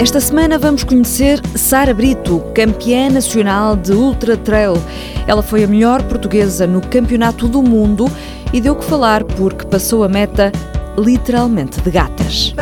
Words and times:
Esta 0.00 0.18
semana 0.18 0.58
vamos 0.58 0.82
conhecer 0.82 1.42
Sara 1.54 1.92
Brito, 1.92 2.42
campeã 2.54 3.10
nacional 3.10 3.76
de 3.76 3.92
Ultra 3.92 4.34
Trail. 4.34 4.72
Ela 5.26 5.42
foi 5.42 5.62
a 5.62 5.66
melhor 5.66 6.02
portuguesa 6.04 6.66
no 6.66 6.80
Campeonato 6.80 7.46
do 7.46 7.62
Mundo 7.62 8.10
e 8.50 8.62
deu 8.62 8.74
que 8.74 8.84
falar 8.86 9.22
porque 9.22 9.66
passou 9.66 10.02
a 10.02 10.08
meta 10.08 10.50
literalmente 10.96 11.82
de 11.82 11.90
gatas. 11.90 12.54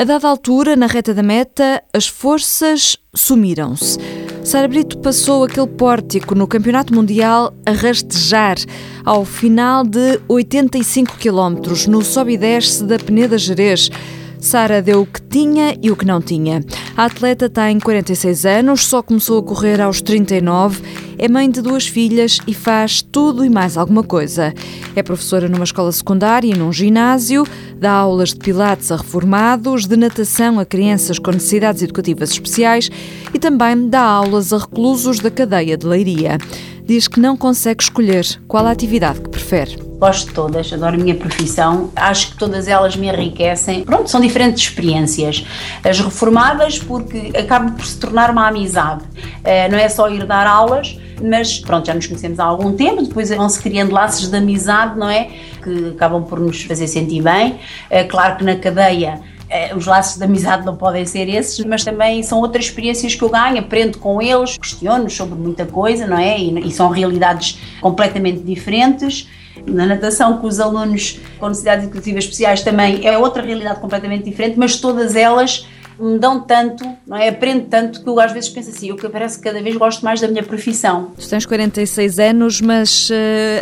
A 0.00 0.04
dada 0.04 0.26
altura, 0.28 0.76
na 0.76 0.86
reta 0.86 1.12
da 1.12 1.22
meta, 1.22 1.82
as 1.92 2.08
forças 2.08 2.96
sumiram-se. 3.14 3.98
Sara 4.42 4.66
Brito 4.66 4.96
passou 4.96 5.44
aquele 5.44 5.66
pórtico 5.66 6.34
no 6.34 6.46
Campeonato 6.46 6.94
Mundial 6.94 7.52
a 7.66 7.72
rastejar 7.72 8.56
ao 9.04 9.26
final 9.26 9.84
de 9.84 10.18
85 10.26 11.18
km 11.18 11.86
no 11.86 12.02
sobe 12.02 12.32
e 12.32 12.38
desce 12.38 12.82
da 12.82 12.98
Peneda 12.98 13.36
Jerez. 13.36 13.90
Sara 14.38 14.80
deu 14.80 15.02
o 15.02 15.06
que 15.06 15.20
tinha 15.20 15.76
e 15.82 15.90
o 15.90 15.96
que 15.96 16.06
não 16.06 16.22
tinha. 16.22 16.64
A 16.96 17.04
atleta 17.04 17.50
tem 17.50 17.78
46 17.78 18.46
anos, 18.46 18.86
só 18.86 19.02
começou 19.02 19.40
a 19.40 19.42
correr 19.42 19.82
aos 19.82 20.00
39, 20.00 20.80
é 21.20 21.28
mãe 21.28 21.50
de 21.50 21.60
duas 21.60 21.86
filhas 21.86 22.38
e 22.46 22.54
faz 22.54 23.02
tudo 23.02 23.44
e 23.44 23.50
mais 23.50 23.76
alguma 23.76 24.02
coisa. 24.02 24.54
É 24.96 25.02
professora 25.02 25.50
numa 25.50 25.64
escola 25.64 25.92
secundária 25.92 26.48
e 26.48 26.56
num 26.56 26.72
ginásio, 26.72 27.46
dá 27.76 27.92
aulas 27.92 28.30
de 28.30 28.36
pilates 28.36 28.90
a 28.90 28.96
reformados, 28.96 29.86
de 29.86 29.98
natação 29.98 30.58
a 30.58 30.64
crianças 30.64 31.18
com 31.18 31.30
necessidades 31.30 31.82
educativas 31.82 32.30
especiais 32.30 32.90
e 33.34 33.38
também 33.38 33.90
dá 33.90 34.00
aulas 34.00 34.50
a 34.50 34.56
reclusos 34.56 35.20
da 35.20 35.30
cadeia 35.30 35.76
de 35.76 35.86
leiria. 35.86 36.38
Diz 36.86 37.06
que 37.06 37.20
não 37.20 37.36
consegue 37.36 37.82
escolher 37.82 38.24
qual 38.48 38.66
a 38.66 38.70
atividade 38.70 39.20
que 39.20 39.28
prefere. 39.28 39.89
Gosto 40.00 40.28
de 40.28 40.32
todas, 40.32 40.72
adoro 40.72 40.94
a 40.94 40.98
minha 40.98 41.14
profissão, 41.14 41.90
acho 41.94 42.30
que 42.30 42.38
todas 42.38 42.66
elas 42.66 42.96
me 42.96 43.06
enriquecem. 43.06 43.84
Pronto, 43.84 44.08
são 44.08 44.18
diferentes 44.18 44.62
experiências. 44.62 45.44
As 45.84 46.00
reformadas, 46.00 46.78
porque 46.78 47.30
acabam 47.38 47.74
por 47.74 47.84
se 47.84 47.98
tornar 47.98 48.30
uma 48.30 48.48
amizade. 48.48 49.04
Eh, 49.44 49.68
não 49.68 49.76
é 49.76 49.90
só 49.90 50.08
ir 50.08 50.24
dar 50.24 50.46
aulas, 50.46 50.98
mas 51.22 51.58
pronto, 51.58 51.86
já 51.86 51.92
nos 51.92 52.06
conhecemos 52.06 52.40
há 52.40 52.44
algum 52.44 52.72
tempo, 52.72 53.02
depois 53.02 53.28
vão-se 53.28 53.60
criando 53.60 53.92
laços 53.92 54.30
de 54.30 54.36
amizade, 54.38 54.98
não 54.98 55.06
é? 55.10 55.28
Que 55.62 55.90
acabam 55.94 56.24
por 56.24 56.40
nos 56.40 56.62
fazer 56.62 56.88
sentir 56.88 57.22
bem. 57.22 57.58
É 57.90 58.02
claro 58.02 58.38
que 58.38 58.44
na 58.44 58.56
cadeia 58.56 59.20
eh, 59.50 59.74
os 59.74 59.84
laços 59.84 60.16
de 60.16 60.24
amizade 60.24 60.64
não 60.64 60.76
podem 60.76 61.04
ser 61.04 61.28
esses, 61.28 61.62
mas 61.66 61.84
também 61.84 62.22
são 62.22 62.38
outras 62.38 62.64
experiências 62.64 63.14
que 63.14 63.22
eu 63.22 63.28
ganho, 63.28 63.58
aprendo 63.58 63.98
com 63.98 64.22
eles, 64.22 64.56
questiono 64.56 65.10
sobre 65.10 65.38
muita 65.38 65.66
coisa, 65.66 66.06
não 66.06 66.16
é? 66.16 66.38
E, 66.38 66.68
e 66.68 66.72
são 66.72 66.88
realidades 66.88 67.58
completamente 67.82 68.40
diferentes. 68.40 69.28
Na 69.70 69.86
natação, 69.86 70.38
com 70.38 70.46
os 70.46 70.60
alunos 70.60 71.20
com 71.38 71.48
necessidades 71.48 71.84
educativas 71.84 72.24
especiais 72.24 72.62
também 72.62 73.06
é 73.06 73.16
outra 73.16 73.42
realidade 73.42 73.80
completamente 73.80 74.24
diferente, 74.24 74.58
mas 74.58 74.76
todas 74.76 75.16
elas 75.16 75.66
me 75.98 76.18
dão 76.18 76.40
tanto, 76.40 76.84
não 77.06 77.16
é? 77.16 77.28
Aprendo 77.28 77.66
tanto 77.66 78.02
que 78.02 78.08
eu 78.08 78.18
às 78.18 78.32
vezes 78.32 78.48
penso 78.48 78.70
assim, 78.70 78.88
eu 78.88 78.96
que 78.96 79.06
parece 79.08 79.36
que 79.36 79.44
cada 79.44 79.62
vez 79.62 79.76
gosto 79.76 80.02
mais 80.02 80.20
da 80.20 80.28
minha 80.28 80.42
profissão. 80.42 81.12
Tu 81.18 81.28
tens 81.28 81.44
46 81.44 82.18
anos, 82.18 82.60
mas 82.60 83.10
uh, 83.10 83.12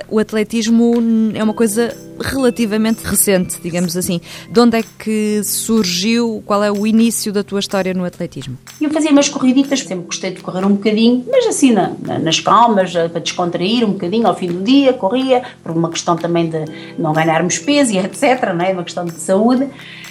o 0.08 0.18
atletismo 0.18 0.94
é 1.34 1.42
uma 1.42 1.54
coisa 1.54 1.94
relativamente 2.20 3.02
recente, 3.02 3.58
digamos 3.62 3.96
assim. 3.96 4.20
De 4.50 4.60
onde 4.60 4.78
é 4.78 4.82
que 4.98 5.42
surgiu, 5.44 6.42
qual 6.44 6.62
é 6.62 6.70
o 6.70 6.86
início 6.86 7.32
da 7.32 7.42
tua 7.42 7.60
história 7.60 7.94
no 7.94 8.04
atletismo? 8.04 8.58
Eu 8.80 8.90
fazia 8.90 9.10
umas 9.10 9.28
corriditas, 9.28 9.80
sempre 9.80 10.06
gostei 10.06 10.30
de 10.32 10.40
correr 10.40 10.64
um 10.64 10.74
bocadinho, 10.74 11.24
mas 11.30 11.46
assim 11.46 11.72
na, 11.72 11.92
na, 12.00 12.18
nas 12.18 12.40
calmas, 12.40 12.94
eh, 12.94 13.08
para 13.08 13.20
descontrair 13.20 13.84
um 13.84 13.92
bocadinho 13.92 14.26
ao 14.26 14.34
fim 14.34 14.48
do 14.48 14.62
dia, 14.62 14.92
corria, 14.92 15.42
por 15.62 15.72
uma 15.72 15.90
questão 15.90 16.16
também 16.16 16.48
de 16.48 16.64
não 16.98 17.12
ganharmos 17.12 17.58
peso 17.58 17.92
e 17.92 17.98
etc, 17.98 18.22
é? 18.22 18.72
uma 18.72 18.84
questão 18.84 19.04
de 19.04 19.12
saúde. 19.12 19.68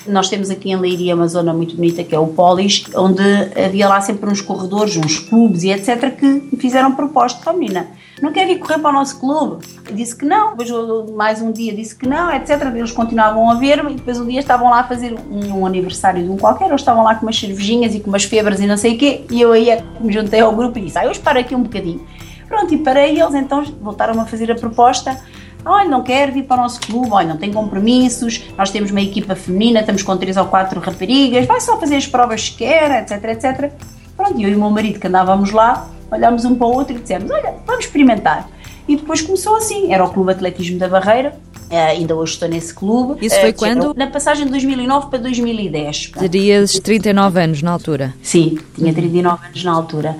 Nós 0.07 0.29
temos 0.29 0.49
aqui 0.49 0.71
em 0.71 0.77
Leiria 0.77 1.15
uma 1.15 1.27
zona 1.27 1.53
muito 1.53 1.75
bonita 1.75 2.03
que 2.03 2.15
é 2.15 2.19
o 2.19 2.27
Polis, 2.27 2.85
onde 2.95 3.21
havia 3.61 3.89
lá 3.89 3.99
sempre 3.99 4.29
uns 4.29 4.41
corredores, 4.41 4.95
uns 4.95 5.19
clubes 5.19 5.63
e 5.63 5.69
etc 5.69 6.15
que 6.17 6.25
me 6.25 6.57
fizeram 6.57 6.95
proposta, 6.95 7.49
oh 7.49 7.53
menina, 7.53 7.87
não 8.21 8.31
quer 8.31 8.47
vir 8.47 8.57
correr 8.57 8.79
para 8.79 8.89
o 8.89 8.93
nosso 8.93 9.19
clube? 9.19 9.65
Eu 9.87 9.95
disse 9.95 10.15
que 10.15 10.25
não, 10.25 10.55
depois 10.55 11.11
mais 11.11 11.41
um 11.41 11.51
dia 11.51 11.75
disse 11.75 11.95
que 11.99 12.07
não, 12.07 12.31
etc. 12.33 12.61
Eles 12.75 12.91
continuavam 12.91 13.49
a 13.49 13.55
ver-me 13.55 13.93
e 13.93 13.95
depois 13.95 14.19
um 14.19 14.27
dia 14.27 14.39
estavam 14.39 14.69
lá 14.69 14.81
a 14.81 14.83
fazer 14.83 15.15
um, 15.29 15.59
um, 15.59 15.65
aniversário 15.65 16.23
de 16.23 16.29
um 16.29 16.37
qualquer, 16.37 16.67
eles 16.67 16.81
estavam 16.81 17.03
lá 17.03 17.15
com 17.15 17.25
umas 17.25 17.39
cervejinhas 17.39 17.95
e 17.95 17.99
com 17.99 18.09
umas 18.09 18.23
febras 18.23 18.59
e 18.59 18.67
não 18.67 18.77
sei 18.77 18.95
o 18.95 18.97
quê, 18.97 19.25
e 19.31 19.41
eu 19.41 19.51
aí 19.51 19.67
me 19.99 20.13
juntei 20.13 20.39
ao 20.39 20.55
grupo 20.55 20.77
e 20.77 20.83
disse, 20.83 20.97
ah, 20.97 21.05
eu 21.05 21.11
espero 21.11 21.39
aqui 21.39 21.55
um 21.55 21.63
bocadinho. 21.63 22.05
Pronto, 22.47 22.73
e 22.73 22.77
para 22.77 23.05
eles 23.05 23.33
então 23.33 23.63
voltaram 23.81 24.19
a 24.21 24.25
fazer 24.25 24.51
a 24.51 24.55
proposta 24.55 25.19
olha, 25.67 25.89
não 25.89 26.01
quero 26.01 26.31
vir 26.31 26.43
para 26.43 26.59
o 26.59 26.63
nosso 26.63 26.79
clube, 26.81 27.09
olha, 27.11 27.27
não 27.27 27.37
tem 27.37 27.51
compromissos, 27.51 28.43
nós 28.57 28.71
temos 28.71 28.91
uma 28.91 29.01
equipa 29.01 29.35
feminina, 29.35 29.81
estamos 29.81 30.03
com 30.03 30.15
três 30.17 30.37
ou 30.37 30.45
quatro 30.45 30.79
raparigas, 30.79 31.45
vai 31.45 31.59
só 31.59 31.77
fazer 31.79 31.97
as 31.97 32.07
provas 32.07 32.49
que 32.49 32.57
quer, 32.57 33.01
etc, 33.01 33.23
etc. 33.25 33.71
Pronto, 34.15 34.39
e 34.39 34.43
eu 34.43 34.49
e 34.49 34.55
o 34.55 34.59
meu 34.59 34.69
marido 34.69 34.99
que 34.99 35.07
andávamos 35.07 35.51
lá, 35.51 35.89
olhámos 36.11 36.45
um 36.45 36.55
para 36.55 36.67
o 36.67 36.73
outro 36.73 36.95
e 36.95 36.99
dissemos, 36.99 37.29
olha, 37.29 37.55
vamos 37.65 37.85
experimentar. 37.85 38.49
E 38.87 38.95
depois 38.95 39.21
começou 39.21 39.57
assim, 39.57 39.93
era 39.93 40.03
o 40.03 40.09
Clube 40.09 40.31
Atletismo 40.31 40.79
da 40.79 40.87
Barreira, 40.87 41.37
ainda 41.75 42.15
hoje 42.15 42.33
estou 42.33 42.47
nesse 42.47 42.73
clube. 42.73 43.25
Isso 43.25 43.39
foi 43.39 43.51
uh, 43.51 43.55
quando? 43.55 43.93
Na 43.93 44.07
passagem 44.07 44.45
de 44.45 44.51
2009 44.51 45.09
para 45.09 45.19
2010. 45.19 46.11
Terias 46.17 46.79
39 46.79 47.41
anos 47.41 47.61
na 47.61 47.71
altura? 47.71 48.13
Sim, 48.21 48.57
tinha 48.75 48.93
39 48.93 49.47
anos 49.47 49.63
na 49.63 49.71
altura. 49.73 50.17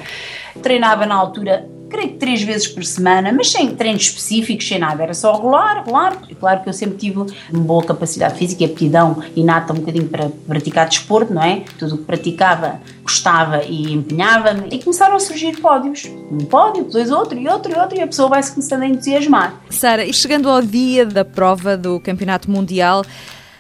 Treinava 0.62 1.06
na 1.06 1.16
altura 1.16 1.68
creio 1.90 2.09
que 2.09 2.16
três 2.16 2.42
vezes 2.42 2.68
por 2.68 2.84
semana, 2.84 3.31
mas 3.31 3.52
sem 3.52 3.75
treinos 3.75 4.03
específicos, 4.03 4.68
sem 4.68 4.80
nada, 4.80 5.03
era 5.03 5.14
só 5.14 5.34
rolar, 5.34 5.84
rolar. 5.86 6.22
E 6.30 6.36
claro 6.36 6.62
que 6.62 6.70
eu 6.70 6.74
sempre 6.74 6.98
tive 6.98 7.18
uma 7.18 7.64
boa 7.64 7.84
capacidade 7.84 8.38
física 8.38 8.64
e 8.64 8.66
aptidão 8.66 9.22
inata 9.36 9.74
um 9.74 9.78
bocadinho 9.78 10.08
para 10.08 10.30
praticar 10.47 10.88
desporto, 10.88 11.34
não 11.34 11.44
é? 11.44 11.64
Tudo 11.78 11.96
o 11.96 11.97
que 12.00 12.03
praticava 12.03 12.80
gostava 13.03 13.64
e 13.64 13.94
empenhava-me. 13.94 14.68
E 14.72 14.84
começaram 14.84 15.16
a 15.16 15.20
surgir 15.20 15.58
pódios. 15.59 16.06
Um 16.31 16.46
pódio, 16.46 16.84
depois 16.84 17.09
outro 17.12 17.38
e 17.38 17.47
outro 17.47 17.72
e 17.72 17.80
outro, 17.80 17.97
e 17.97 18.02
a 18.02 18.08
pessoa 18.08 18.30
vai-se 18.30 18.52
começando 18.52 18.84
a 18.84 18.88
entusiasmar. 18.88 19.62
Sara, 19.70 20.06
e 20.06 20.14
chegando 20.14 20.50
ao 20.50 20.62
dia 20.62 21.06
da 21.06 21.24
prova 21.24 21.78
do 21.78 22.00
Campeonato 22.00 22.52
Mundial, 22.52 23.03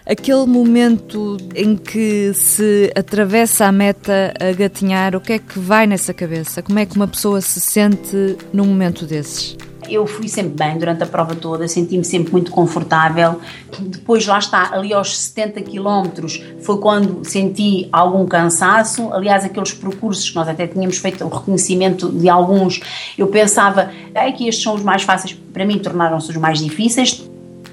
aquele 0.07 0.45
momento 0.45 1.37
em 1.53 1.75
que 1.75 2.33
se 2.33 2.91
atravessa 2.95 3.65
a 3.65 3.71
meta 3.71 4.33
a 4.39 4.53
gatinhar, 4.53 5.15
o 5.15 5.19
que 5.19 5.33
é 5.33 5.39
que 5.39 5.59
vai 5.59 5.85
nessa 5.85 6.13
cabeça? 6.13 6.61
Como 6.61 6.79
é 6.79 6.85
que 6.85 6.95
uma 6.95 7.07
pessoa 7.07 7.41
se 7.41 7.59
sente 7.59 8.37
num 8.53 8.65
momento 8.65 9.05
desses? 9.05 9.57
Eu 9.89 10.05
fui 10.05 10.27
sempre 10.27 10.51
bem 10.51 10.77
durante 10.77 11.03
a 11.03 11.05
prova 11.05 11.33
toda, 11.33 11.65
senti-me 11.65 12.03
sempre 12.03 12.31
muito 12.31 12.51
confortável. 12.51 13.39
Depois, 13.79 14.25
lá 14.25 14.37
está, 14.37 14.73
ali 14.73 14.91
aos 14.91 15.17
70 15.17 15.61
km 15.61 16.27
foi 16.61 16.77
quando 16.79 17.23
senti 17.23 17.87
algum 17.91 18.25
cansaço. 18.25 19.13
Aliás, 19.13 19.45
aqueles 19.45 19.73
percursos 19.73 20.29
que 20.29 20.35
nós 20.35 20.47
até 20.49 20.67
tínhamos 20.67 20.97
feito 20.97 21.23
o 21.23 21.29
reconhecimento 21.29 22.09
de 22.09 22.27
alguns, 22.27 22.81
eu 23.17 23.27
pensava 23.27 23.89
é 24.13 24.31
que 24.31 24.47
estes 24.47 24.63
são 24.63 24.75
os 24.75 24.83
mais 24.83 25.03
fáceis, 25.03 25.33
para 25.53 25.65
mim 25.65 25.79
tornaram-se 25.79 26.29
os 26.31 26.35
mais 26.35 26.59
difíceis 26.59 27.26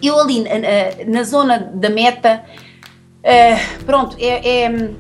eu 0.06 0.19
ali 0.19 0.41
na, 0.41 0.50
na 1.06 1.22
zona 1.22 1.59
da 1.59 1.91
meta, 1.91 2.42
uh, 3.22 3.84
pronto, 3.84 4.16
é, 4.19 4.65
é 4.65 4.91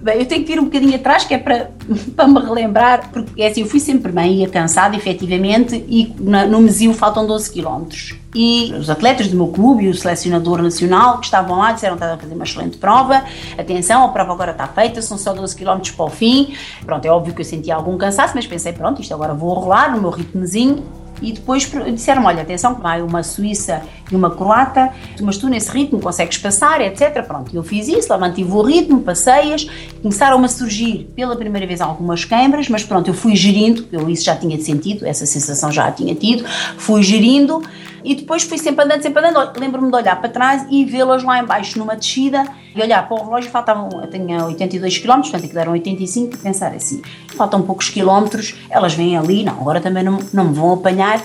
Bem, 0.00 0.20
eu 0.20 0.26
tenho 0.26 0.44
que 0.44 0.52
ir 0.52 0.60
um 0.60 0.64
bocadinho 0.64 0.94
atrás, 0.94 1.24
que 1.24 1.34
é 1.34 1.38
para, 1.38 1.72
para 2.14 2.28
me 2.28 2.38
relembrar, 2.38 3.10
porque 3.10 3.42
é 3.42 3.48
assim, 3.48 3.62
eu 3.62 3.66
fui 3.66 3.80
sempre 3.80 4.12
bem, 4.12 4.36
ia 4.36 4.48
cansada, 4.48 4.94
efetivamente, 4.94 5.74
e 5.88 6.14
na, 6.20 6.46
no 6.46 6.60
Mesio 6.60 6.94
faltam 6.94 7.26
12 7.26 7.52
km. 7.52 7.88
E 8.32 8.72
os 8.74 8.88
atletas 8.88 9.26
do 9.26 9.36
meu 9.36 9.48
clube 9.48 9.84
e 9.84 9.88
o 9.88 9.94
selecionador 9.94 10.62
nacional 10.62 11.18
que 11.18 11.24
estavam 11.24 11.58
lá 11.58 11.72
disseram 11.72 11.96
que 11.96 12.04
estava 12.04 12.14
a 12.14 12.22
fazer 12.22 12.34
uma 12.34 12.44
excelente 12.44 12.76
prova, 12.76 13.24
atenção, 13.58 14.04
a 14.04 14.08
prova 14.10 14.32
agora 14.32 14.52
está 14.52 14.68
feita, 14.68 15.02
são 15.02 15.18
só 15.18 15.32
12 15.32 15.56
km 15.56 15.80
para 15.96 16.04
o 16.04 16.10
fim. 16.10 16.54
Pronto, 16.84 17.04
é 17.04 17.10
óbvio 17.10 17.34
que 17.34 17.40
eu 17.40 17.44
senti 17.44 17.70
algum 17.70 17.98
cansaço, 17.98 18.34
mas 18.36 18.46
pensei, 18.46 18.72
pronto, 18.72 19.00
isto 19.00 19.12
agora 19.12 19.34
vou 19.34 19.52
rolar 19.54 19.90
no 19.90 20.00
meu 20.00 20.10
ritmozinho 20.10 20.84
e 21.20 21.32
depois 21.32 21.70
disseram 21.92 22.24
olha, 22.24 22.42
atenção, 22.42 22.74
vai 22.74 23.02
uma 23.02 23.22
Suíça 23.22 23.82
e 24.10 24.16
uma 24.16 24.30
Croata, 24.30 24.92
mas 25.20 25.36
tu 25.36 25.48
nesse 25.48 25.70
ritmo 25.70 26.00
consegues 26.00 26.38
passar, 26.38 26.80
etc. 26.80 27.22
Pronto, 27.26 27.54
eu 27.54 27.62
fiz 27.62 27.88
isso, 27.88 28.08
lá 28.10 28.18
mantive 28.18 28.50
o 28.50 28.62
ritmo, 28.62 29.00
passei-as, 29.02 29.66
começaram 30.02 30.42
a 30.42 30.48
surgir 30.48 31.10
pela 31.14 31.36
primeira 31.36 31.66
vez 31.66 31.80
algumas 31.80 32.24
câimbras, 32.24 32.68
mas 32.68 32.84
pronto, 32.84 33.08
eu 33.08 33.14
fui 33.14 33.36
gerindo, 33.36 33.86
eu 33.92 34.08
isso 34.08 34.24
já 34.24 34.36
tinha 34.36 34.58
sentido, 34.60 35.06
essa 35.06 35.26
sensação 35.26 35.70
já 35.70 35.86
a 35.86 35.92
tinha 35.92 36.14
tido, 36.14 36.44
fui 36.76 37.02
gerindo 37.02 37.62
e 38.04 38.14
depois 38.14 38.42
fui 38.42 38.58
sempre 38.58 38.84
andando, 38.84 39.02
sempre 39.02 39.26
andando. 39.26 39.58
Lembro-me 39.58 39.90
de 39.90 39.96
olhar 39.96 40.16
para 40.20 40.28
trás 40.28 40.66
e 40.70 40.84
vê-las 40.84 41.22
lá 41.22 41.38
embaixo 41.38 41.78
numa 41.78 41.96
descida 41.96 42.44
e 42.74 42.82
olhar 42.82 43.06
para 43.08 43.20
o 43.20 43.24
relógio, 43.24 43.50
faltavam, 43.50 43.88
eu 44.00 44.08
tinha 44.08 44.44
82 44.44 44.98
km, 44.98 45.20
portanto 45.20 45.44
aquilo 45.44 45.58
eram 45.58 45.72
85, 45.72 46.34
e 46.34 46.38
pensar 46.38 46.72
assim, 46.74 47.02
faltam 47.34 47.62
poucos 47.62 47.88
quilómetros, 47.88 48.54
elas 48.70 48.94
vêm 48.94 49.16
ali, 49.16 49.42
não, 49.42 49.54
agora 49.54 49.80
também 49.80 50.02
não, 50.02 50.18
não 50.32 50.44
me 50.44 50.54
vão 50.54 50.74
apanhar. 50.74 51.20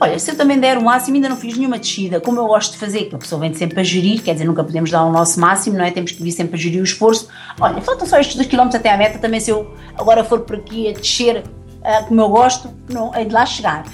Olha, 0.00 0.18
se 0.18 0.30
eu 0.30 0.36
também 0.36 0.58
der 0.58 0.78
o 0.78 0.84
máximo, 0.84 1.16
ainda 1.16 1.28
não 1.28 1.36
fiz 1.36 1.56
nenhuma 1.56 1.78
descida, 1.78 2.20
como 2.20 2.40
eu 2.40 2.46
gosto 2.46 2.72
de 2.72 2.78
fazer, 2.78 3.04
que 3.04 3.14
a 3.14 3.18
pessoa 3.18 3.40
vem 3.40 3.54
sempre 3.54 3.80
a 3.80 3.84
gerir, 3.84 4.22
quer 4.22 4.32
dizer, 4.32 4.44
nunca 4.44 4.64
podemos 4.64 4.90
dar 4.90 5.04
o 5.04 5.12
nosso 5.12 5.38
máximo, 5.38 5.78
não 5.78 5.84
é? 5.84 5.90
Temos 5.90 6.12
que 6.12 6.22
vir 6.22 6.32
sempre 6.32 6.56
a 6.56 6.58
gerir 6.58 6.80
o 6.80 6.84
esforço. 6.84 7.28
Olha, 7.60 7.80
faltam 7.80 8.06
só 8.06 8.18
estes 8.18 8.36
2 8.36 8.48
km 8.48 8.74
até 8.74 8.90
à 8.90 8.96
meta, 8.96 9.18
também 9.18 9.38
se 9.38 9.50
eu 9.50 9.72
agora 9.96 10.24
for 10.24 10.40
por 10.40 10.56
aqui 10.56 10.88
a 10.88 10.92
descer 10.92 11.38
uh, 11.38 12.06
como 12.08 12.20
eu 12.20 12.28
gosto, 12.28 12.68
não 12.90 13.14
hei 13.14 13.26
de 13.26 13.32
lá 13.32 13.46
chegar. 13.46 13.84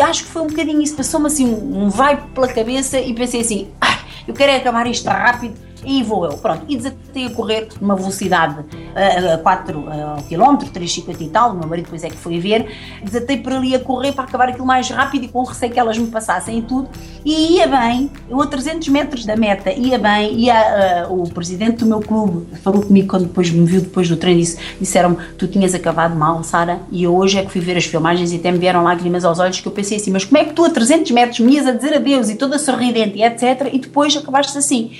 Acho 0.00 0.24
que 0.24 0.30
foi 0.30 0.42
um 0.42 0.46
bocadinho 0.46 0.80
isso, 0.80 0.96
passou-me 0.96 1.26
assim 1.26 1.46
um, 1.46 1.84
um 1.84 1.88
vibe 1.90 2.22
pela 2.34 2.48
cabeça 2.48 2.98
e 2.98 3.12
pensei 3.14 3.40
assim, 3.40 3.70
ah, 3.80 3.98
eu 4.26 4.34
quero 4.34 4.52
é 4.52 4.56
acabar 4.56 4.86
isto 4.86 5.08
rápido 5.08 5.71
e 5.84 6.02
vou 6.02 6.24
eu. 6.24 6.32
Pronto, 6.38 6.64
e 6.68 6.76
desatei 6.76 7.26
a 7.26 7.30
correr 7.30 7.68
numa 7.80 7.96
velocidade 7.96 8.64
a 8.94 9.38
4 9.38 9.84
km, 10.28 10.56
3,50 10.72 11.20
e 11.20 11.28
tal, 11.28 11.52
o 11.52 11.58
meu 11.58 11.68
marido 11.68 11.84
depois 11.86 12.04
é 12.04 12.08
que 12.08 12.16
foi 12.16 12.38
ver, 12.38 12.66
desatei 13.02 13.36
por 13.38 13.52
ali 13.52 13.74
a 13.74 13.80
correr 13.80 14.12
para 14.12 14.24
acabar 14.24 14.48
aquilo 14.48 14.66
mais 14.66 14.88
rápido 14.90 15.24
e 15.24 15.28
com 15.28 15.42
receio 15.42 15.72
que 15.72 15.78
elas 15.78 15.98
me 15.98 16.08
passassem 16.08 16.58
e 16.58 16.62
tudo, 16.62 16.88
e 17.24 17.56
ia 17.56 17.66
bem, 17.66 18.10
eu 18.28 18.40
a 18.40 18.46
300 18.46 18.88
metros 18.88 19.24
da 19.24 19.36
meta, 19.36 19.72
ia 19.72 19.98
bem, 19.98 20.38
e 20.38 20.50
uh, 20.50 21.22
o 21.22 21.30
presidente 21.30 21.78
do 21.78 21.86
meu 21.86 22.00
clube 22.00 22.46
falou 22.58 22.82
comigo 22.82 23.08
quando 23.08 23.26
depois 23.26 23.50
me 23.50 23.64
viu 23.64 23.80
depois 23.80 24.08
do 24.08 24.16
treino, 24.16 24.40
disse, 24.40 24.58
disseram-me, 24.80 25.16
tu 25.38 25.46
tinhas 25.46 25.74
acabado 25.74 26.14
mal, 26.14 26.42
Sara, 26.42 26.80
e 26.90 27.04
eu 27.04 27.14
hoje 27.14 27.38
é 27.38 27.44
que 27.44 27.50
fui 27.50 27.60
ver 27.60 27.76
as 27.76 27.84
filmagens 27.84 28.32
e 28.32 28.36
até 28.36 28.50
me 28.50 28.58
vieram 28.58 28.82
lágrimas 28.82 29.24
aos 29.24 29.38
olhos 29.38 29.60
que 29.60 29.66
eu 29.66 29.72
pensei 29.72 29.96
assim, 29.96 30.10
mas 30.10 30.24
como 30.24 30.38
é 30.38 30.44
que 30.44 30.52
tu 30.52 30.64
a 30.64 30.70
300 30.70 31.10
metros 31.12 31.40
me 31.40 31.54
ias 31.54 31.66
a 31.66 31.72
dizer 31.72 31.94
adeus 31.94 32.28
e 32.28 32.34
toda 32.34 32.58
sorridente 32.58 33.18
e 33.18 33.22
etc, 33.22 33.68
e 33.72 33.78
depois 33.78 34.16
acabaste 34.16 34.56
assim? 34.58 34.92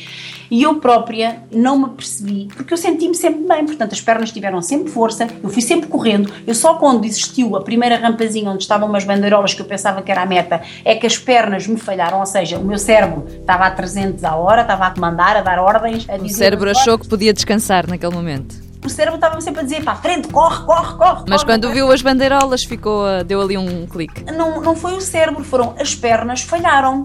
E 0.53 0.65
eu 0.65 0.75
própria 0.75 1.45
não 1.51 1.79
me 1.79 1.89
percebi, 1.89 2.47
porque 2.55 2.75
eu 2.75 2.77
senti-me 2.77 3.15
sempre 3.15 3.43
bem, 3.49 3.65
portanto 3.65 3.95
as 3.95 4.03
pernas 4.03 4.31
tiveram 4.31 4.61
sempre 4.61 4.93
força, 4.93 5.27
eu 5.43 5.49
fui 5.49 5.63
sempre 5.63 5.89
correndo. 5.89 6.31
Eu 6.47 6.55
só 6.55 6.75
quando 6.75 7.07
existiu 7.07 7.57
a 7.57 7.63
primeira 7.63 7.97
rampazinha 7.97 8.51
onde 8.51 8.63
estavam 8.63 8.87
umas 8.87 9.03
bandeirolas 9.03 9.55
que 9.55 9.63
eu 9.63 9.65
pensava 9.65 10.03
que 10.03 10.13
era 10.13 10.21
a 10.21 10.27
meta, 10.27 10.61
é 10.85 10.95
que 10.95 11.07
as 11.07 11.17
pernas 11.17 11.67
me 11.67 11.79
falharam, 11.79 12.21
ou 12.21 12.27
seja, 12.27 12.59
o 12.59 12.65
meu 12.67 12.79
cérebro 12.79 13.25
estava 13.31 13.65
a 13.65 13.71
300 13.71 14.23
a 14.25 14.37
hora, 14.37 14.61
estava 14.61 14.89
a 14.89 14.91
comandar, 14.91 15.39
a 15.39 15.41
dar 15.41 15.59
ordens. 15.59 16.07
A 16.07 16.17
o 16.17 16.29
cérebro 16.29 16.69
achou 16.69 16.99
que 16.99 17.09
podia 17.09 17.33
descansar 17.33 17.89
naquele 17.89 18.15
momento 18.15 18.73
o 18.85 18.89
cérebro 18.89 19.15
estava 19.15 19.41
sempre 19.41 19.61
a 19.61 19.63
dizer 19.63 19.83
para 19.83 19.93
a 19.93 19.97
frente, 19.97 20.29
corre, 20.29 20.65
corre, 20.65 20.97
corre. 20.97 21.25
Mas 21.29 21.43
corre, 21.43 21.53
quando 21.53 21.73
viu 21.73 21.91
as 21.93 22.03
bandeirolas, 22.03 22.65
ficou, 22.65 23.05
deu 23.25 23.41
ali 23.41 23.57
um 23.57 23.87
clique. 23.87 24.25
Não, 24.25 24.61
não 24.61 24.75
foi 24.75 24.95
o 24.95 25.01
cérebro, 25.01 25.45
foram 25.45 25.75
as 25.79 25.95
pernas, 25.95 26.43
falharam. 26.43 27.05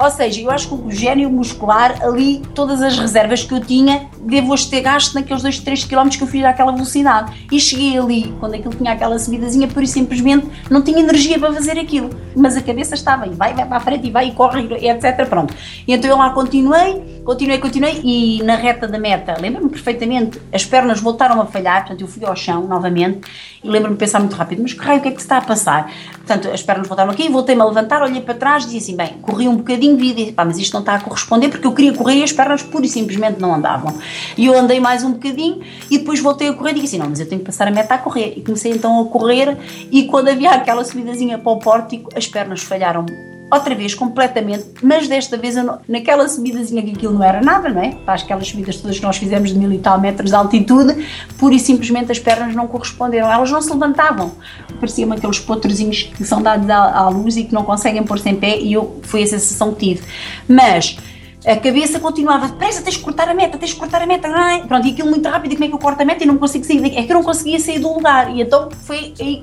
Ou 0.00 0.10
seja, 0.10 0.40
eu 0.40 0.50
acho 0.50 0.68
que 0.68 0.74
o 0.74 0.90
gênio 0.90 1.28
muscular, 1.28 2.00
ali, 2.02 2.40
todas 2.54 2.80
as 2.80 2.96
reservas 2.96 3.42
que 3.42 3.52
eu 3.52 3.60
tinha, 3.60 4.08
devo-as 4.20 4.64
ter 4.64 4.80
gasto 4.80 5.14
naqueles 5.14 5.42
2, 5.42 5.58
3 5.58 5.84
km 5.84 6.08
que 6.08 6.22
eu 6.22 6.26
fiz 6.28 6.44
àquela 6.44 6.70
velocidade. 6.70 7.46
E 7.50 7.58
cheguei 7.58 7.98
ali, 7.98 8.32
quando 8.38 8.54
aquilo 8.54 8.74
tinha 8.74 8.92
aquela 8.92 9.18
subidazinha, 9.18 9.66
por 9.66 9.84
simplesmente 9.86 10.46
não 10.70 10.82
tinha 10.82 11.00
energia 11.00 11.38
para 11.38 11.52
fazer 11.52 11.78
aquilo. 11.78 12.10
Mas 12.36 12.56
a 12.56 12.62
cabeça 12.62 12.94
estava, 12.94 13.26
e 13.26 13.30
vai, 13.30 13.54
vai 13.54 13.66
para 13.66 13.76
a 13.76 13.80
frente, 13.80 14.06
e 14.06 14.10
vai, 14.10 14.28
e 14.28 14.32
corre, 14.32 14.68
e 14.80 14.88
etc. 14.88 15.26
Pronto. 15.28 15.54
E 15.86 15.92
então 15.92 16.10
eu 16.10 16.16
lá 16.16 16.30
continuei, 16.30 17.22
continuei, 17.24 17.58
continuei, 17.58 18.00
e 18.04 18.42
na 18.42 18.56
reta 18.56 18.86
da 18.86 18.98
meta, 18.98 19.36
lembro-me 19.40 19.68
perfeitamente, 19.70 20.40
as 20.52 20.64
pernas 20.64 21.00
voltaram 21.00 21.40
a 21.40 21.46
falhar, 21.46 21.80
portanto 21.82 22.00
eu 22.00 22.08
fui 22.08 22.24
ao 22.24 22.36
chão 22.36 22.66
novamente, 22.66 23.20
e 23.62 23.68
lembro-me 23.68 23.96
de 23.96 23.98
pensar 23.98 24.20
muito 24.20 24.36
rápido, 24.36 24.62
mas 24.62 24.72
que 24.72 24.80
raio, 24.80 25.00
o 25.00 25.02
que 25.02 25.08
é 25.08 25.10
que 25.10 25.18
se 25.18 25.24
está 25.24 25.38
a 25.38 25.40
passar? 25.40 25.92
Portanto, 26.12 26.48
as 26.52 26.62
pernas 26.62 26.86
voltaram 26.86 27.10
aqui, 27.10 27.28
voltei-me 27.28 27.62
a 27.62 27.64
levantar, 27.64 28.02
olhei 28.02 28.20
para 28.20 28.34
trás, 28.34 28.64
disse 28.64 28.76
assim, 28.76 28.96
bem, 28.96 29.14
corri 29.22 29.48
um 29.48 29.56
bocadinho, 29.56 29.96
vi, 29.96 30.12
disse, 30.12 30.32
pá, 30.32 30.44
mas 30.44 30.58
isto 30.58 30.74
não 30.74 30.80
está 30.80 30.94
a 30.94 31.00
corresponder, 31.00 31.48
porque 31.48 31.66
eu 31.66 31.72
queria 31.72 31.92
correr 31.94 32.16
e 32.16 32.22
as 32.22 32.32
pernas 32.32 32.62
pura 32.62 32.84
e 32.84 32.88
simplesmente 32.88 33.40
não 33.40 33.54
andavam. 33.54 33.94
E 34.36 34.46
eu 34.46 34.56
andei 34.56 34.78
mais 34.78 35.02
um 35.02 35.12
bocadinho, 35.12 35.60
e 35.90 35.98
depois 35.98 36.20
voltei 36.20 36.48
a 36.48 36.52
correr 36.52 36.72
e 36.72 36.74
disse 36.74 36.86
assim, 36.86 36.98
não, 36.98 37.08
mas 37.08 37.18
eu 37.18 37.28
tenho 37.28 37.40
que 37.40 37.46
passar 37.46 37.66
a 37.66 37.70
meta 37.70 37.94
a 37.94 37.98
correr. 37.98 38.34
E 38.36 38.42
comecei 38.42 38.72
então 38.72 39.00
a 39.00 39.06
correr, 39.06 39.56
e 39.90 40.04
quando 40.04 40.28
havia 40.28 40.50
aquela 40.50 40.84
subidazinha 40.84 41.38
para 41.38 41.50
o 41.50 41.58
pórtico, 41.58 42.10
as 42.14 42.26
pernas 42.28 42.62
falharam 42.62 43.06
outra 43.50 43.74
vez 43.74 43.94
completamente, 43.94 44.66
mas 44.82 45.08
desta 45.08 45.36
vez 45.36 45.54
não, 45.54 45.78
naquela 45.88 46.28
subidazinha 46.28 46.82
que 46.82 46.92
aquilo 46.92 47.14
não 47.14 47.24
era 47.24 47.40
nada, 47.40 47.68
não 47.70 47.82
é? 47.82 47.92
Para 47.92 48.14
aquelas 48.14 48.46
subidas 48.46 48.76
todas 48.76 48.98
que 48.98 49.02
nós 49.02 49.16
fizemos 49.16 49.50
de 49.52 49.58
mil 49.58 49.72
e 49.72 49.78
tal 49.78 49.98
metros 49.98 50.30
de 50.30 50.36
altitude, 50.36 51.06
pura 51.38 51.54
e 51.54 51.58
simplesmente 51.58 52.12
as 52.12 52.18
pernas 52.18 52.54
não 52.54 52.66
corresponderam, 52.66 53.30
elas 53.30 53.50
não 53.50 53.62
se 53.62 53.70
levantavam. 53.70 54.32
Pareciam 54.78 55.10
aqueles 55.12 55.38
potrozinhos 55.40 56.02
que 56.02 56.24
são 56.24 56.42
dados 56.42 56.68
à, 56.68 56.98
à 56.98 57.08
luz 57.08 57.36
e 57.36 57.44
que 57.44 57.54
não 57.54 57.64
conseguem 57.64 58.02
pôr-se 58.02 58.28
em 58.28 58.36
pé, 58.36 58.58
e 58.58 58.74
eu, 58.74 59.00
foi 59.02 59.22
a 59.22 59.26
sensação 59.26 59.72
que 59.72 59.94
tive. 59.94 60.06
Mas 60.46 60.98
a 61.46 61.56
cabeça 61.56 62.00
continuava, 62.00 62.48
depressa, 62.48 62.82
tens 62.82 62.94
de 62.94 63.00
cortar 63.00 63.28
a 63.28 63.34
meta, 63.34 63.56
tens 63.56 63.70
de 63.70 63.76
cortar 63.76 64.02
a 64.02 64.06
meta, 64.06 64.28
é? 64.28 64.66
Pronto, 64.66 64.86
e 64.86 64.90
aquilo 64.90 65.08
muito 65.08 65.28
rápido, 65.28 65.52
e 65.52 65.54
como 65.54 65.64
é 65.64 65.68
que 65.68 65.74
eu 65.74 65.78
corto 65.78 66.02
a 66.02 66.04
meta 66.04 66.24
e 66.24 66.26
não 66.26 66.36
consigo 66.36 66.64
sair? 66.64 66.84
É 66.96 67.02
que 67.04 67.12
eu 67.12 67.14
não 67.14 67.22
conseguia 67.22 67.60
sair 67.60 67.78
do 67.78 67.92
lugar, 67.92 68.34
e 68.34 68.42
então 68.42 68.68
foi 68.70 69.10
que 69.10 69.40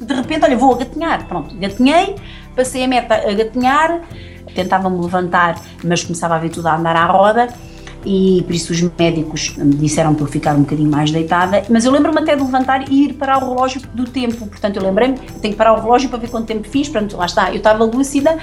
de 0.00 0.14
repente, 0.14 0.44
olha, 0.44 0.56
vou 0.56 0.74
gatinhar, 0.74 1.26
pronto, 1.26 1.54
gatinhei, 1.56 2.14
passei 2.56 2.84
a 2.84 2.88
meta 2.88 3.14
a 3.14 3.32
gatinhar, 3.34 4.00
tentava-me 4.54 4.98
levantar, 5.00 5.60
mas 5.84 6.02
começava 6.02 6.36
a 6.36 6.38
ver 6.38 6.48
tudo 6.48 6.66
a 6.66 6.76
andar 6.76 6.96
à 6.96 7.04
roda, 7.04 7.48
e 8.04 8.42
por 8.46 8.54
isso 8.54 8.72
os 8.72 8.80
médicos 8.82 9.56
me 9.56 9.74
disseram 9.74 10.14
para 10.14 10.24
eu 10.24 10.28
ficar 10.28 10.54
um 10.54 10.60
bocadinho 10.60 10.90
mais 10.90 11.10
deitada, 11.10 11.62
mas 11.70 11.84
eu 11.84 11.92
lembro-me 11.92 12.18
até 12.18 12.36
de 12.36 12.42
levantar 12.42 12.90
e 12.90 13.04
ir 13.04 13.14
parar 13.14 13.42
o 13.42 13.54
relógio 13.54 13.80
do 13.94 14.04
tempo, 14.04 14.46
portanto 14.46 14.76
eu 14.76 14.82
lembrei-me, 14.82 15.18
tenho 15.18 15.54
que 15.54 15.58
parar 15.58 15.74
o 15.74 15.80
relógio 15.80 16.08
para 16.08 16.18
ver 16.18 16.30
quanto 16.30 16.46
tempo 16.46 16.68
fiz, 16.68 16.88
portanto 16.88 17.16
lá 17.16 17.26
está, 17.26 17.50
eu 17.50 17.56
estava 17.56 17.84
lúcida, 17.84 18.38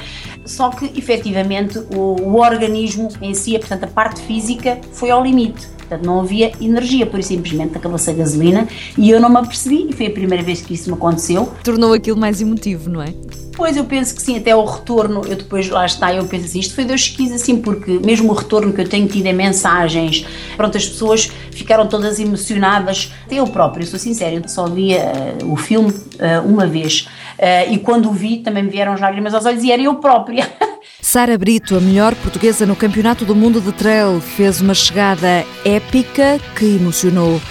só 0.45 0.69
que 0.69 0.91
efetivamente 0.97 1.77
o, 1.95 2.15
o 2.21 2.39
organismo 2.39 3.09
em 3.21 3.33
si, 3.33 3.57
portanto 3.57 3.83
a 3.83 3.87
parte 3.87 4.21
física 4.21 4.79
foi 4.91 5.09
ao 5.11 5.23
limite. 5.23 5.81
Portanto, 5.91 6.05
não 6.05 6.21
havia 6.21 6.53
energia, 6.61 7.05
por 7.05 7.21
simplesmente 7.21 7.75
acabou-se 7.75 8.09
a 8.09 8.13
gasolina 8.13 8.65
e 8.97 9.09
eu 9.09 9.19
não 9.19 9.27
me 9.27 9.39
apercebi 9.39 9.88
e 9.89 9.93
foi 9.93 10.07
a 10.07 10.11
primeira 10.11 10.41
vez 10.41 10.61
que 10.61 10.73
isso 10.73 10.89
me 10.89 10.95
aconteceu. 10.95 11.51
Tornou 11.65 11.91
aquilo 11.91 12.17
mais 12.17 12.39
emotivo, 12.39 12.89
não 12.89 13.01
é? 13.01 13.13
Pois 13.57 13.75
eu 13.75 13.83
penso 13.83 14.15
que 14.15 14.21
sim, 14.21 14.38
até 14.38 14.55
o 14.55 14.63
retorno, 14.63 15.21
eu 15.27 15.35
depois 15.35 15.67
lá 15.67 15.85
está, 15.85 16.13
eu 16.13 16.23
penso 16.23 16.45
assim, 16.45 16.59
isto 16.59 16.73
foi 16.73 16.85
Deus 16.85 17.09
que 17.09 17.17
quis 17.17 17.33
assim, 17.33 17.61
porque 17.61 17.99
mesmo 17.99 18.31
o 18.31 18.33
retorno 18.33 18.71
que 18.71 18.79
eu 18.79 18.88
tenho 18.88 19.05
tido 19.05 19.25
em 19.25 19.33
mensagens, 19.33 20.25
pronto, 20.55 20.77
as 20.77 20.88
pessoas 20.88 21.29
ficaram 21.51 21.85
todas 21.85 22.17
emocionadas, 22.21 23.11
até 23.25 23.35
eu 23.35 23.47
próprio, 23.47 23.85
sou 23.85 23.99
sincera, 23.99 24.33
eu 24.33 24.47
só 24.47 24.67
vi 24.67 24.95
uh, 24.95 25.51
o 25.51 25.57
filme 25.57 25.89
uh, 25.89 26.47
uma 26.47 26.65
vez 26.65 27.09
uh, 27.37 27.69
e 27.69 27.77
quando 27.79 28.09
o 28.09 28.13
vi 28.13 28.37
também 28.37 28.63
me 28.63 28.69
vieram 28.69 28.94
as 28.94 29.01
lágrimas 29.01 29.33
aos 29.33 29.45
olhos 29.45 29.61
e 29.61 29.73
era 29.73 29.81
eu 29.81 29.95
própria. 29.95 30.49
Sara 31.11 31.37
Brito, 31.37 31.75
a 31.75 31.81
melhor 31.81 32.15
portuguesa 32.15 32.65
no 32.65 32.73
Campeonato 32.73 33.25
do 33.25 33.35
Mundo 33.35 33.59
de 33.59 33.73
Trail, 33.73 34.21
fez 34.21 34.61
uma 34.61 34.73
chegada 34.73 35.45
épica 35.65 36.39
que 36.55 36.77
emocionou. 36.77 37.41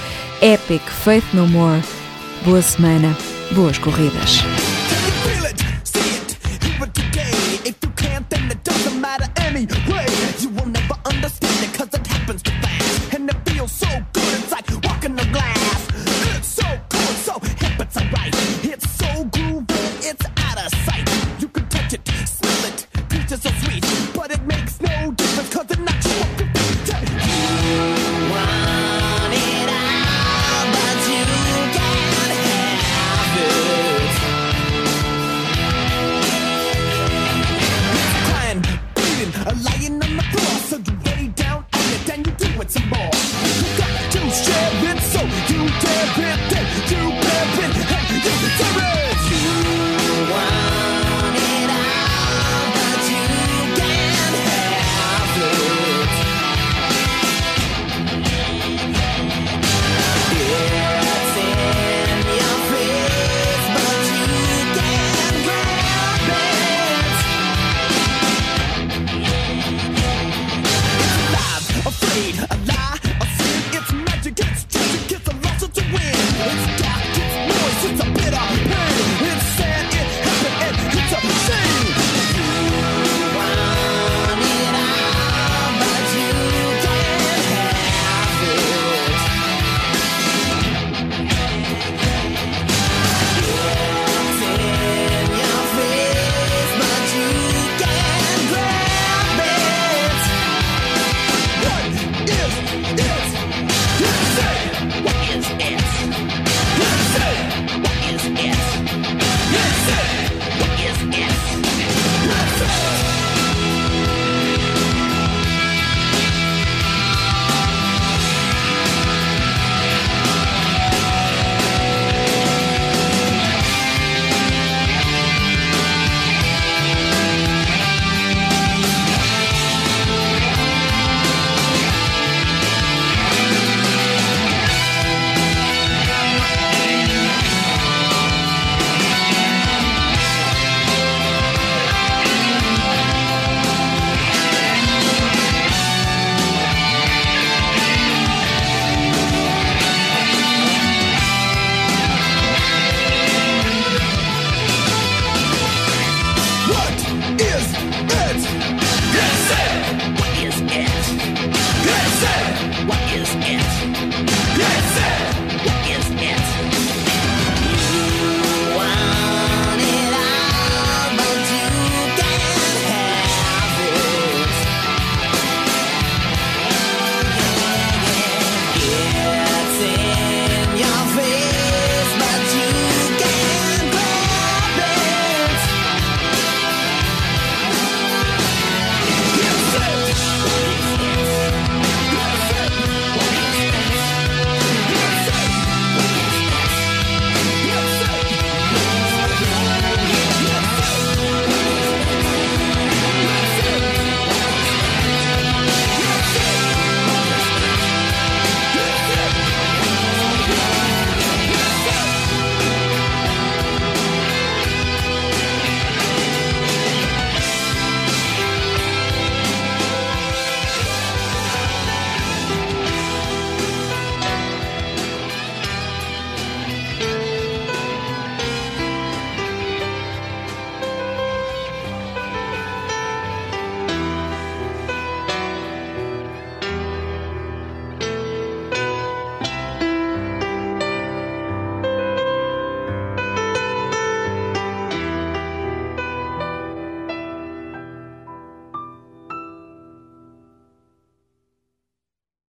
Epic 0.40 0.80
Faith 0.88 1.26
No 1.34 1.46
More. 1.46 1.82
Boa 2.42 2.62
semana, 2.62 3.14
boas 3.52 3.76
corridas. 3.76 4.42